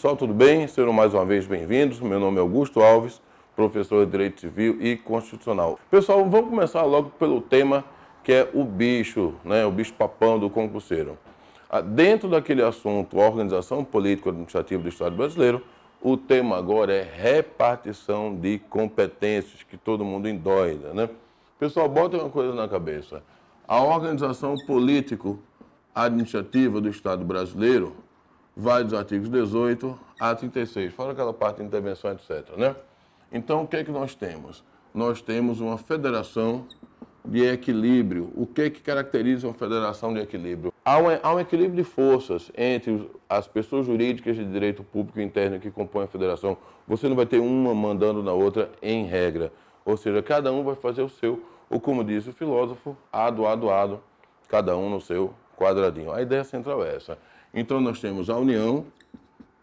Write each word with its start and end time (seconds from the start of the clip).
Pessoal, 0.00 0.16
tudo 0.16 0.32
bem? 0.32 0.66
Sejam 0.66 0.94
mais 0.94 1.12
uma 1.12 1.26
vez 1.26 1.46
bem-vindos. 1.46 2.00
Meu 2.00 2.18
nome 2.18 2.38
é 2.38 2.40
Augusto 2.40 2.80
Alves, 2.80 3.20
professor 3.54 4.06
de 4.06 4.10
Direito 4.10 4.40
Civil 4.40 4.78
e 4.80 4.96
Constitucional. 4.96 5.78
Pessoal, 5.90 6.26
vamos 6.26 6.48
começar 6.48 6.84
logo 6.84 7.10
pelo 7.10 7.42
tema 7.42 7.84
que 8.24 8.32
é 8.32 8.48
o 8.54 8.64
bicho, 8.64 9.34
né? 9.44 9.66
o 9.66 9.70
bicho 9.70 9.92
papão 9.92 10.38
do 10.38 10.48
concurseiro. 10.48 11.18
Ah, 11.68 11.82
dentro 11.82 12.30
daquele 12.30 12.62
assunto, 12.62 13.18
organização 13.18 13.84
político-administrativa 13.84 14.82
do 14.82 14.88
Estado 14.88 15.14
brasileiro, 15.14 15.62
o 16.00 16.16
tema 16.16 16.56
agora 16.56 16.94
é 16.94 17.02
repartição 17.02 18.34
de 18.34 18.58
competências, 18.70 19.62
que 19.64 19.76
todo 19.76 20.02
mundo 20.02 20.30
endoida, 20.30 20.94
né? 20.94 21.10
Pessoal, 21.58 21.90
bota 21.90 22.16
uma 22.16 22.30
coisa 22.30 22.54
na 22.54 22.66
cabeça. 22.66 23.22
A 23.68 23.82
organização 23.82 24.54
político-administrativa 24.66 26.80
do 26.80 26.88
Estado 26.88 27.22
brasileiro 27.22 27.94
vai 28.60 28.84
dos 28.84 28.92
artigos 28.92 29.30
18 29.30 29.98
a 30.20 30.34
36, 30.34 30.92
fora 30.92 31.12
aquela 31.12 31.32
parte 31.32 31.56
de 31.56 31.64
intervenção, 31.64 32.12
etc. 32.12 32.56
Né? 32.58 32.76
Então, 33.32 33.62
o 33.62 33.66
que 33.66 33.76
é 33.76 33.84
que 33.84 33.90
nós 33.90 34.14
temos? 34.14 34.62
Nós 34.92 35.22
temos 35.22 35.60
uma 35.60 35.78
federação 35.78 36.66
de 37.24 37.42
equilíbrio. 37.46 38.30
O 38.34 38.46
que 38.46 38.62
é 38.62 38.70
que 38.70 38.82
caracteriza 38.82 39.46
uma 39.46 39.54
federação 39.54 40.12
de 40.12 40.20
equilíbrio? 40.20 40.72
Há 40.84 40.98
um, 40.98 41.04
há 41.22 41.34
um 41.34 41.40
equilíbrio 41.40 41.76
de 41.76 41.84
forças 41.84 42.52
entre 42.56 43.10
as 43.28 43.48
pessoas 43.48 43.86
jurídicas 43.86 44.36
de 44.36 44.44
direito 44.44 44.82
público 44.82 45.20
interno 45.20 45.58
que 45.58 45.70
compõem 45.70 46.04
a 46.04 46.08
federação. 46.08 46.58
Você 46.86 47.08
não 47.08 47.16
vai 47.16 47.26
ter 47.26 47.38
uma 47.38 47.74
mandando 47.74 48.22
na 48.22 48.32
outra 48.32 48.70
em 48.82 49.06
regra. 49.06 49.50
Ou 49.86 49.96
seja, 49.96 50.22
cada 50.22 50.52
um 50.52 50.62
vai 50.62 50.74
fazer 50.74 51.00
o 51.00 51.08
seu, 51.08 51.42
ou 51.70 51.80
como 51.80 52.04
diz 52.04 52.26
o 52.26 52.32
filósofo, 52.32 52.94
ado, 53.10 53.46
ado, 53.46 53.70
ado, 53.70 54.00
cada 54.48 54.76
um 54.76 54.90
no 54.90 55.00
seu 55.00 55.32
quadradinho. 55.56 56.12
A 56.12 56.20
ideia 56.20 56.44
central 56.44 56.84
é 56.84 56.96
essa. 56.96 57.16
Então 57.52 57.80
nós 57.80 58.00
temos 58.00 58.30
a 58.30 58.36
União, 58.36 58.86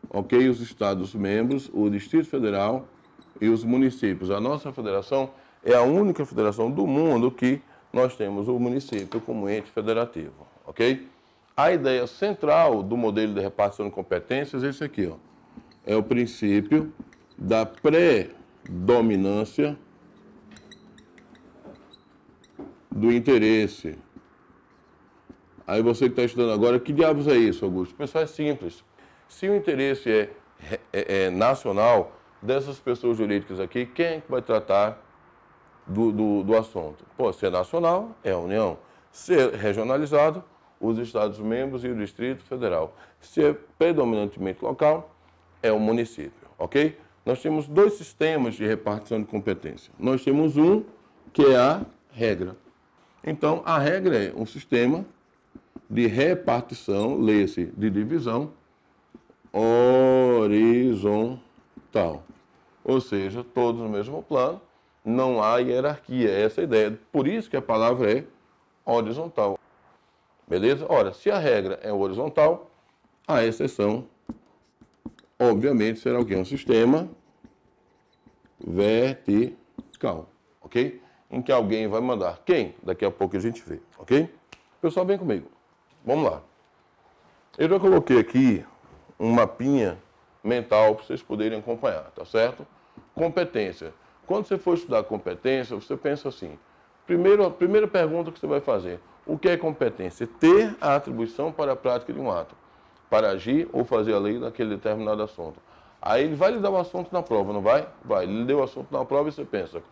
ok, 0.10 0.50
os 0.50 0.60
Estados-membros, 0.62 1.72
o 1.74 1.90
Distrito 1.90 2.28
Federal 2.28 2.86
e 3.40 3.48
os 3.50 3.64
municípios. 3.64 4.32
A 4.32 4.42
nossa 4.42 4.74
federação 4.74 5.30
é 5.64 5.74
a 5.74 5.82
única 5.82 6.24
federação 6.26 6.70
do 6.70 6.86
mundo 6.86 7.32
que 7.32 7.62
nós 7.92 8.16
temos 8.16 8.48
o 8.48 8.60
município 8.60 9.20
como 9.22 9.50
ente 9.50 9.72
federativo, 9.72 10.46
ok? 10.66 11.08
A 11.56 11.72
ideia 11.72 12.06
central 12.06 12.84
do 12.84 12.96
modelo 12.96 13.34
de 13.34 13.42
repartição 13.42 13.88
de 13.88 13.92
competências 13.92 14.64
é 14.64 14.70
esse 14.70 14.84
aqui, 14.84 15.08
ó. 15.08 15.16
É 15.86 15.96
o 15.96 16.04
princípio 16.04 16.94
da 17.38 17.66
predominância 17.66 19.78
do 22.92 23.12
interesse 23.12 23.98
Aí 25.68 25.82
você 25.82 26.06
que 26.06 26.14
está 26.14 26.24
estudando 26.24 26.54
agora, 26.54 26.80
que 26.80 26.94
diabos 26.94 27.28
é 27.28 27.36
isso, 27.36 27.66
Augusto? 27.66 27.94
Pessoal, 27.94 28.24
é 28.24 28.28
simples. 28.28 28.86
Se 29.28 29.50
o 29.50 29.56
interesse 29.56 30.10
é, 30.10 30.30
é, 30.94 31.26
é 31.26 31.30
nacional, 31.30 32.18
dessas 32.42 32.80
pessoas 32.80 33.18
jurídicas 33.18 33.60
aqui, 33.60 33.86
quem 33.86 34.06
é 34.06 34.24
vai 34.30 34.42
tratar 34.42 35.04
do, 35.86 36.12
do, 36.12 36.44
do, 36.44 36.58
assunto? 36.58 37.06
Pô, 37.18 37.34
se 37.34 37.46
é 37.46 37.50
nacional, 37.50 38.12
é 38.24 38.32
a 38.32 38.38
União. 38.38 38.78
Se 39.12 39.34
é 39.34 39.56
regionalizado, 39.56 40.44
os 40.80 40.98
Estados-membros 41.00 41.84
e 41.84 41.90
o 41.90 41.96
Distrito 41.96 42.44
Federal. 42.44 42.96
Se 43.20 43.44
é 43.44 43.56
predominantemente 43.78 44.64
local, 44.64 45.14
é 45.62 45.72
o 45.72 45.80
município, 45.80 46.48
ok? 46.58 46.98
Nós 47.26 47.42
temos 47.42 47.68
dois 47.68 47.94
sistemas 47.94 48.56
de 48.56 48.66
repartição 48.66 49.20
de 49.20 49.26
competência. 49.26 49.92
Nós 50.00 50.24
temos 50.24 50.56
um 50.56 50.84
que 51.34 51.46
é 51.46 51.58
a 51.58 51.82
regra. 52.12 52.56
Então, 53.24 53.62
a 53.66 53.78
regra 53.78 54.24
é 54.24 54.34
um 54.34 54.46
sistema 54.46 55.04
de 55.90 56.08
repartição, 56.08 57.18
lê-se 57.18 57.66
de 57.78 57.90
divisão 57.90 58.52
horizontal. 60.44 61.42
Ou 62.84 63.02
seja, 63.02 63.44
todos 63.44 63.82
no 63.82 63.90
mesmo 63.90 64.22
plano, 64.24 64.62
não 65.04 65.42
há 65.42 65.58
hierarquia. 65.58 66.30
Essa 66.30 66.62
é 66.62 66.64
a 66.64 66.66
ideia. 66.66 67.00
Por 67.12 67.28
isso 67.28 67.50
que 67.50 67.58
a 67.58 67.62
palavra 67.62 68.12
é 68.12 68.24
horizontal. 68.86 69.58
Beleza? 70.48 70.86
Ora, 70.88 71.14
se 71.14 71.30
a 71.30 71.38
regra 71.38 71.80
é 71.82 71.92
horizontal, 71.92 72.70
a 73.28 73.44
exceção, 73.44 74.06
obviamente, 75.38 76.00
será 76.00 76.20
o 76.20 76.26
quê? 76.26 76.36
Um 76.36 76.46
sistema 76.46 77.10
vertical. 78.66 80.30
Ok? 80.62 81.02
Em 81.30 81.42
que 81.42 81.52
alguém 81.52 81.88
vai 81.88 82.00
mandar. 82.00 82.42
Quem? 82.46 82.76
Daqui 82.82 83.04
a 83.04 83.12
pouco 83.12 83.36
a 83.36 83.40
gente 83.40 83.62
vê. 83.68 83.80
Ok? 83.98 84.30
Pessoal, 84.82 85.06
vem 85.06 85.18
comigo. 85.18 85.57
Vamos 86.08 86.32
lá. 86.32 86.42
Eu 87.58 87.68
já 87.68 87.78
coloquei 87.78 88.18
aqui 88.18 88.66
um 89.20 89.30
mapinha 89.30 89.98
mental 90.42 90.96
para 90.96 91.04
vocês 91.04 91.22
poderem 91.22 91.60
acompanhar, 91.60 92.06
tá 92.16 92.24
certo? 92.24 92.66
Competência. 93.14 93.94
Quando 94.26 94.48
você 94.48 94.58
for 94.58 94.76
estudar 94.76 95.04
competência, 95.04 95.76
você 95.76 95.98
pensa 95.98 96.30
assim: 96.30 96.58
primeiro, 97.06 97.46
a 97.46 97.52
primeira 97.52 97.90
pergunta 97.90 98.32
que 98.32 98.40
você 98.40 98.48
vai 98.48 98.62
fazer: 98.62 99.02
o 99.26 99.38
que 99.38 99.50
é 99.50 99.58
competência? 99.58 100.26
Ter 100.40 100.78
a 100.80 100.96
atribuição 100.96 101.52
para 101.52 101.74
a 101.74 101.76
prática 101.76 102.14
de 102.14 102.20
um 102.22 102.32
ato, 102.32 102.56
para 103.10 103.32
agir 103.32 103.68
ou 103.74 103.84
fazer 103.84 104.14
a 104.14 104.20
lei 104.20 104.40
naquele 104.40 104.78
determinado 104.78 105.22
assunto. 105.22 105.60
Aí 106.02 106.24
ele 106.24 106.36
vai 106.36 106.52
lhe 106.52 106.60
dar 106.60 106.70
o 106.70 106.78
assunto 106.78 107.12
na 107.12 107.22
prova, 107.22 107.52
não 107.52 107.62
vai? 107.62 107.86
Vai. 108.06 108.24
Ele 108.24 108.46
deu 108.46 108.60
o 108.60 108.64
assunto 108.64 108.88
na 108.94 109.04
prova 109.04 109.28
e 109.28 109.34
você 109.34 109.44
pensa: 109.44 109.84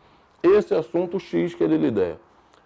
esse 0.41 0.73
assunto 0.73 1.19
X 1.19 1.53
que 1.53 1.61
ele 1.61 1.77
lhe 1.77 1.91
der 1.91 2.15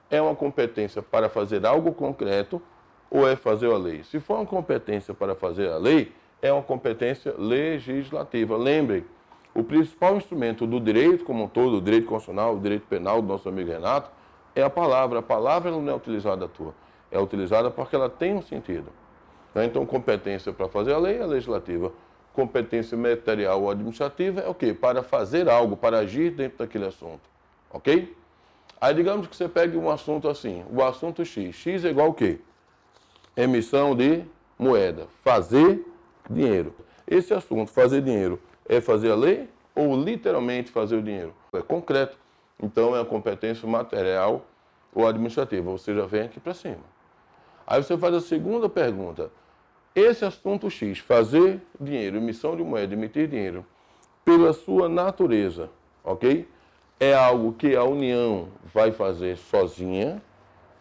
é 0.08 0.22
uma 0.22 0.36
competência 0.36 1.02
para 1.02 1.28
fazer 1.30 1.66
algo 1.66 1.92
concreto 1.94 2.62
ou 3.10 3.28
é 3.28 3.36
fazer 3.36 3.72
a 3.72 3.78
lei? 3.78 4.04
Se 4.04 4.20
for 4.20 4.36
uma 4.36 4.46
competência 4.46 5.14
para 5.14 5.36
fazer 5.36 5.70
a 5.70 5.78
lei, 5.78 6.12
é 6.42 6.52
uma 6.52 6.64
competência 6.64 7.34
legislativa. 7.38 8.56
Lembrem, 8.56 9.06
o 9.54 9.64
principal 9.64 10.16
instrumento 10.16 10.66
do 10.68 10.80
direito 10.80 11.24
como 11.24 11.46
um 11.46 11.48
todo, 11.48 11.78
o 11.78 11.82
direito 11.82 12.08
constitucional, 12.08 12.56
o 12.56 12.60
direito 12.60 12.86
penal 12.88 13.22
do 13.22 13.28
nosso 13.28 13.50
amigo 13.50 13.70
Renato, 13.70 14.10
é 14.56 14.62
a 14.62 14.70
palavra. 14.70 15.20
A 15.20 15.24
palavra 15.24 15.72
não 15.72 15.90
é 15.90 15.96
utilizada 15.96 16.46
à 16.46 16.48
toa, 16.48 16.74
é 17.12 17.20
utilizada 17.20 17.70
porque 17.72 17.96
ela 17.96 18.10
tem 18.10 18.36
um 18.36 18.42
sentido. 18.42 18.92
Né? 19.54 19.66
Então, 19.66 19.86
competência 19.86 20.54
para 20.54 20.68
fazer 20.68 20.94
a 20.94 20.98
lei 20.98 21.18
é 21.18 21.26
legislativa. 21.26 21.92
Competência 22.34 22.96
material 22.96 23.64
ou 23.64 23.72
administrativa 23.72 24.42
é 24.42 24.48
o 24.48 24.54
quê? 24.54 24.74
Para 24.74 25.02
fazer 25.04 25.50
algo, 25.50 25.76
para 25.76 26.00
agir 26.00 26.32
dentro 26.32 26.60
daquele 26.60 26.86
assunto. 26.86 27.22
Ok? 27.72 28.16
Aí 28.80 28.94
digamos 28.94 29.28
que 29.28 29.36
você 29.36 29.50
pegue 29.50 29.76
um 29.76 29.90
assunto 29.90 30.30
assim, 30.30 30.64
o 30.72 30.82
assunto 30.82 31.26
X. 31.26 31.56
X 31.56 31.84
é 31.84 31.90
igual 31.90 32.10
o 32.10 32.14
quê? 32.14 32.40
Emissão 33.44 33.96
de 33.96 34.24
moeda, 34.58 35.08
fazer 35.24 35.86
dinheiro. 36.30 36.74
Esse 37.08 37.34
assunto, 37.34 37.72
fazer 37.72 38.02
dinheiro, 38.02 38.40
é 38.68 38.82
fazer 38.82 39.12
a 39.12 39.16
lei 39.16 39.50
ou 39.74 39.96
literalmente 39.96 40.72
fazer 40.72 40.98
o 40.98 41.02
dinheiro? 41.02 41.34
É 41.54 41.62
concreto. 41.62 42.18
Então 42.62 42.96
é 42.96 43.02
a 43.02 43.06
competência 43.06 43.68
material 43.68 44.46
ou 44.94 45.08
administrativa. 45.08 45.72
Você 45.72 45.96
já 45.96 46.06
vem 46.06 46.24
aqui 46.24 46.40
para 46.40 46.54
cima. 46.54 46.84
Aí 47.66 47.82
você 47.82 47.98
faz 47.98 48.14
a 48.14 48.22
segunda 48.22 48.68
pergunta. 48.68 49.32
Esse 49.96 50.26
assunto 50.26 50.70
X, 50.70 51.00
fazer 51.00 51.62
dinheiro, 51.80 52.18
emissão 52.18 52.56
de 52.56 52.64
moeda, 52.64 52.94
emitir 52.94 53.28
dinheiro, 53.28 53.66
pela 54.24 54.54
sua 54.54 54.88
natureza, 54.88 55.70
ok? 56.04 56.48
É 57.00 57.14
algo 57.14 57.54
que 57.54 57.76
a 57.76 57.84
União 57.84 58.50
vai 58.64 58.92
fazer 58.92 59.38
sozinha 59.38 60.22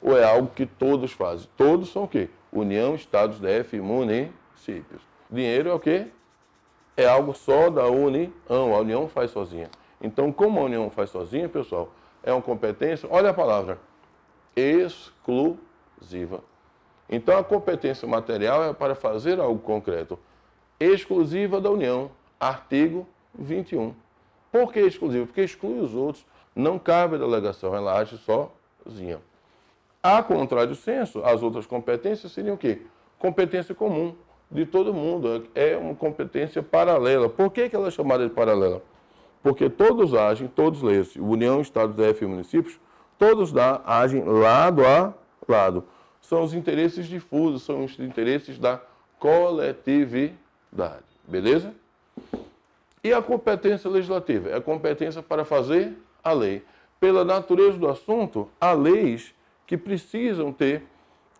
ou 0.02 0.16
é 0.16 0.24
algo 0.24 0.50
que 0.54 0.66
todos 0.66 1.12
fazem? 1.12 1.48
Todos 1.56 1.90
são 1.90 2.04
o 2.04 2.08
quê? 2.08 2.28
União, 2.52 2.94
Estados, 2.94 3.38
DF 3.38 3.80
municípios. 3.80 5.02
Dinheiro 5.30 5.68
é 5.68 5.74
o 5.74 5.80
quê? 5.80 6.06
É 6.96 7.06
algo 7.06 7.34
só 7.34 7.70
da 7.70 7.86
União, 7.86 8.32
a 8.48 8.78
União 8.78 9.08
faz 9.08 9.30
sozinha. 9.30 9.70
Então, 10.00 10.32
como 10.32 10.58
a 10.58 10.64
União 10.64 10.90
faz 10.90 11.10
sozinha, 11.10 11.48
pessoal, 11.48 11.92
é 12.22 12.32
uma 12.32 12.42
competência, 12.42 13.08
olha 13.10 13.30
a 13.30 13.34
palavra, 13.34 13.78
exclusiva. 14.56 16.42
Então, 17.08 17.38
a 17.38 17.44
competência 17.44 18.06
material 18.06 18.64
é 18.64 18.72
para 18.72 18.94
fazer 18.94 19.38
algo 19.40 19.60
concreto, 19.60 20.18
exclusiva 20.80 21.60
da 21.60 21.70
União, 21.70 22.10
artigo 22.38 23.06
21. 23.34 23.94
Por 24.50 24.72
que 24.72 24.80
exclusiva? 24.80 25.26
Porque 25.26 25.42
exclui 25.42 25.80
os 25.80 25.94
outros. 25.94 26.24
Não 26.54 26.78
cabe 26.78 27.18
delegação, 27.18 27.74
ela 27.74 27.98
age 27.98 28.18
sozinha. 28.18 29.20
A 30.08 30.22
contrário 30.22 30.74
senso, 30.74 31.22
as 31.22 31.42
outras 31.42 31.66
competências 31.66 32.32
seriam 32.32 32.54
o 32.54 32.58
quê? 32.58 32.80
Competência 33.18 33.74
comum 33.74 34.14
de 34.50 34.64
todo 34.64 34.94
mundo. 34.94 35.46
É 35.54 35.76
uma 35.76 35.94
competência 35.94 36.62
paralela. 36.62 37.28
Por 37.28 37.50
que, 37.50 37.68
que 37.68 37.76
ela 37.76 37.88
é 37.88 37.90
chamada 37.90 38.26
de 38.26 38.32
paralela? 38.32 38.80
Porque 39.42 39.68
todos 39.68 40.14
agem, 40.14 40.48
todos 40.48 40.80
lê-se, 40.80 41.20
União, 41.20 41.60
Estados, 41.60 41.94
DF 41.94 42.24
e 42.24 42.26
municípios, 42.26 42.80
todos 43.18 43.52
dá, 43.52 43.82
agem 43.84 44.24
lado 44.24 44.82
a 44.86 45.12
lado. 45.46 45.84
São 46.22 46.42
os 46.42 46.54
interesses 46.54 47.06
difusos, 47.06 47.62
são 47.62 47.84
os 47.84 47.98
interesses 47.98 48.58
da 48.58 48.80
coletividade. 49.18 50.38
Beleza? 51.26 51.74
E 53.04 53.12
a 53.12 53.20
competência 53.20 53.90
legislativa? 53.90 54.48
É 54.48 54.56
a 54.56 54.62
competência 54.62 55.22
para 55.22 55.44
fazer 55.44 55.92
a 56.24 56.32
lei. 56.32 56.64
Pela 56.98 57.26
natureza 57.26 57.76
do 57.76 57.86
assunto, 57.86 58.48
há 58.58 58.72
leis 58.72 59.36
que 59.68 59.76
precisam 59.76 60.50
ter 60.50 60.82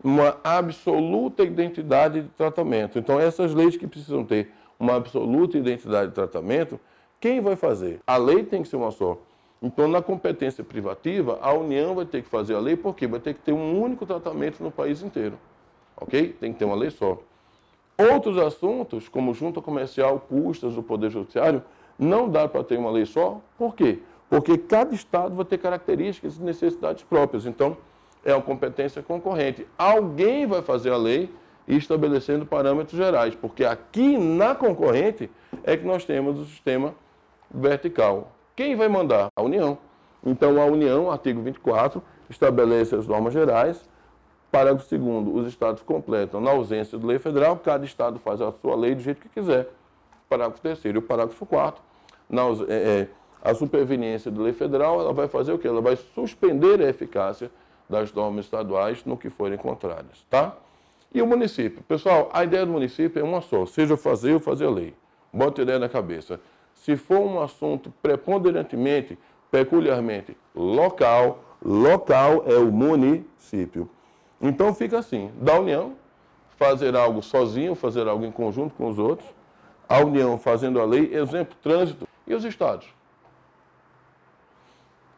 uma 0.05 0.37
absoluta 0.45 1.43
identidade 1.43 2.21
de 2.21 2.29
tratamento. 2.29 2.99
Então, 2.99 3.19
essas 3.19 3.55
leis 3.55 3.77
que 3.77 3.87
precisam 3.87 4.23
ter 4.23 4.53
uma 4.79 4.95
absoluta 4.95 5.57
identidade 5.57 6.11
de 6.11 6.15
tratamento, 6.15 6.79
quem 7.19 7.41
vai 7.41 7.57
fazer? 7.57 8.01
A 8.07 8.19
lei 8.19 8.45
tem 8.45 8.63
que 8.63 8.69
ser 8.69 8.77
uma 8.77 8.91
só. 8.91 9.19
Então, 9.63 9.89
na 9.89 10.03
competência 10.03 10.63
privativa, 10.63 11.39
a 11.41 11.53
União 11.55 11.95
vai 11.95 12.05
ter 12.05 12.23
que 12.23 12.29
fazer 12.29 12.55
a 12.55 12.61
lei, 12.61 12.77
porque 12.77 13.07
vai 13.07 13.19
ter 13.19 13.33
que 13.33 13.41
ter 13.41 13.53
um 13.53 13.83
único 13.83 14.05
tratamento 14.05 14.63
no 14.63 14.71
país 14.71 15.03
inteiro. 15.03 15.37
Ok? 15.97 16.37
Tem 16.39 16.53
que 16.53 16.59
ter 16.59 16.67
uma 16.67 16.77
lei 16.77 16.91
só. 16.91 17.19
Outros 17.97 18.37
assuntos, 18.37 19.09
como 19.09 19.33
junta 19.33 19.63
comercial, 19.63 20.21
custas 20.21 20.75
do 20.75 20.83
Poder 20.83 21.11
Judiciário, 21.11 21.63
não 21.99 22.29
dá 22.29 22.47
para 22.47 22.63
ter 22.63 22.79
uma 22.79 22.91
lei 22.91 23.07
só. 23.07 23.41
Por 23.57 23.75
quê? 23.75 24.01
Porque 24.29 24.59
cada 24.59 24.95
Estado 24.95 25.35
vai 25.35 25.47
ter 25.47 25.57
características 25.57 26.37
e 26.37 26.43
necessidades 26.43 27.03
próprias. 27.03 27.47
Então, 27.47 27.77
é 28.25 28.35
uma 28.35 28.43
competência 28.43 29.03
concorrente. 29.03 29.67
Alguém 29.77 30.47
vai 30.47 30.63
fazer 30.63 30.91
a 30.91 30.97
lei 30.97 31.31
estabelecendo 31.67 32.47
parâmetros 32.47 32.97
gerais, 32.97 33.35
porque 33.35 33.65
aqui 33.65 34.17
na 34.17 34.55
concorrente 34.55 35.31
é 35.65 35.77
que 35.77 35.85
nós 35.85 36.05
temos 36.05 36.39
o 36.39 36.45
sistema 36.47 36.95
vertical. 37.51 38.33
Quem 38.57 38.75
vai 38.75 38.89
mandar? 38.89 39.29
A 39.37 39.43
União. 39.43 39.79
Então, 40.25 40.61
a 40.61 40.65
União, 40.65 41.11
artigo 41.11 41.43
24, 41.43 42.03
estabelece 42.29 42.95
as 42.95 43.07
normas 43.07 43.33
gerais. 43.33 43.89
Parágrafo 44.51 44.89
2 44.97 45.29
os 45.35 45.47
estados 45.47 45.83
completam. 45.83 46.41
Na 46.41 46.51
ausência 46.51 46.99
de 46.99 47.05
lei 47.05 47.19
federal, 47.19 47.57
cada 47.57 47.85
estado 47.85 48.19
faz 48.19 48.41
a 48.41 48.51
sua 48.51 48.75
lei 48.75 48.95
do 48.95 49.03
jeito 49.03 49.21
que 49.21 49.29
quiser. 49.29 49.69
Parágrafo 50.29 50.61
3 50.61 50.85
e 50.87 50.89
o 50.99 51.03
parágrafo 51.03 51.45
4 51.45 51.83
na, 52.29 52.43
é, 52.69 52.73
é, 52.73 53.09
a 53.43 53.55
superveniência 53.55 54.31
de 54.31 54.39
lei 54.39 54.53
federal, 54.53 55.01
ela 55.01 55.13
vai 55.13 55.29
fazer 55.29 55.53
o 55.53 55.59
quê? 55.59 55.69
Ela 55.69 55.81
vai 55.81 55.97
suspender 55.97 56.81
a 56.81 56.89
eficácia 56.89 57.51
das 57.89 58.13
normas 58.13 58.45
estaduais 58.45 59.05
no 59.05 59.17
que 59.17 59.31
forem 59.31 59.57
contrárias, 59.57 60.25
tá? 60.29 60.57
E 61.13 61.23
o 61.23 61.27
município? 61.27 61.83
Pessoal, 61.85 62.29
a 62.33 62.45
ideia 62.45 62.67
do 62.67 62.73
município 62.73 63.19
é 63.19 63.23
uma 63.23 63.41
só, 63.41 63.65
seja 63.65 63.97
fazer 63.97 64.35
ou 64.35 64.41
fazer 64.41 64.69
lei. 64.69 64.95
Bota 65.33 65.61
a 65.61 65.65
ideia 65.65 65.79
na 65.79 65.89
cabeça. 65.89 66.39
Se 66.75 66.97
for 66.97 67.21
um 67.21 67.41
assunto 67.41 67.93
preponderantemente, 68.03 69.19
peculiarmente 69.51 70.37
local, 70.55 71.43
local 71.65 72.45
é 72.47 72.57
o 72.57 72.71
município. 72.71 73.89
Então 74.41 74.75
fica 74.75 74.99
assim, 74.99 75.31
da 75.37 75.59
União, 75.59 75.95
fazer 76.57 76.95
algo 76.95 77.23
sozinho, 77.23 77.75
fazer 77.75 78.07
algo 78.07 78.25
em 78.25 78.33
conjunto 78.33 78.75
com 78.75 78.89
os 78.89 78.99
outros, 78.99 79.29
a 79.89 79.99
União 80.01 80.39
fazendo 80.39 80.81
a 80.81 80.85
lei, 80.85 81.15
exemplo, 81.15 81.57
trânsito, 81.63 82.07
e 82.27 82.35
os 82.35 82.45
estados? 82.45 82.87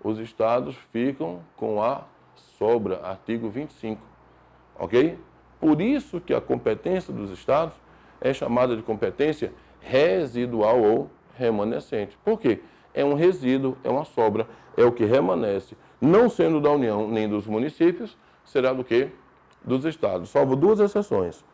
Os 0.02 0.18
estados 0.18 0.76
ficam 0.92 1.40
com 1.56 1.82
a 1.82 2.04
sobra, 2.58 3.00
artigo 3.02 3.48
25, 3.48 4.00
ok? 4.78 5.18
Por 5.60 5.80
isso 5.80 6.20
que 6.20 6.34
a 6.34 6.40
competência 6.40 7.12
dos 7.12 7.30
estados 7.30 7.74
é 8.20 8.32
chamada 8.32 8.76
de 8.76 8.82
competência 8.82 9.52
residual 9.80 10.80
ou 10.82 11.10
remanescente. 11.36 12.18
Por 12.24 12.38
quê? 12.38 12.60
É 12.92 13.04
um 13.04 13.14
resíduo, 13.14 13.76
é 13.84 13.88
uma 13.88 14.04
sobra, 14.04 14.46
é 14.76 14.84
o 14.84 14.92
que 14.92 15.04
remanesce. 15.04 15.76
Não 16.00 16.28
sendo 16.28 16.60
da 16.60 16.70
União 16.70 17.08
nem 17.08 17.28
dos 17.28 17.46
municípios, 17.46 18.16
será 18.44 18.72
do 18.72 18.82
que? 18.82 19.08
Dos 19.62 19.84
estados. 19.84 20.30
Salvo 20.30 20.56
duas 20.56 20.80
exceções. 20.80 21.44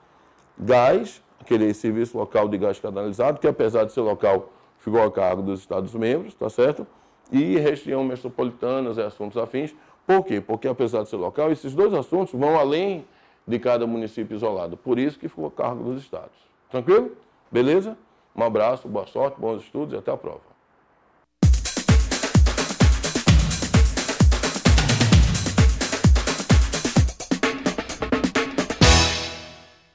Gás, 0.59 1.23
aquele 1.41 1.73
serviço 1.75 2.17
local 2.17 2.49
de 2.49 2.57
gás 2.57 2.79
canalizado, 2.79 3.41
que 3.41 3.49
apesar 3.49 3.85
de 3.85 3.93
ser 3.93 4.01
local, 4.01 4.51
ficou 4.79 5.03
a 5.03 5.11
cargo 5.11 5.43
dos 5.43 5.61
Estados-membros, 5.61 6.35
tá 6.35 6.49
certo? 6.49 6.87
E 7.31 7.59
região 7.59 8.05
metropolitanas 8.05 8.97
e 8.97 9.03
assuntos 9.03 9.37
afins. 9.37 9.75
Por 10.07 10.25
quê? 10.25 10.41
Porque 10.41 10.69
apesar 10.69 11.03
de 11.03 11.09
ser 11.09 11.17
local, 11.17 11.51
esses 11.51 11.75
dois 11.75 11.93
assuntos 11.93 12.33
vão 12.39 12.57
além 12.57 13.05
de 13.47 13.59
cada 13.59 13.87
município 13.87 14.37
isolado. 14.37 14.77
Por 14.77 14.99
isso 14.99 15.19
que 15.19 15.29
ficou 15.29 15.47
a 15.47 15.51
cargo 15.51 15.85
dos 15.85 16.03
estados. 16.03 16.37
Tranquilo? 16.71 17.13
Beleza? 17.51 17.97
Um 18.35 18.43
abraço, 18.43 18.89
boa 18.89 19.07
sorte, 19.07 19.41
bons 19.41 19.63
estudos 19.63 19.95
e 19.95 19.97
até 19.97 20.13
a 20.13 20.17
prova. 20.17 20.56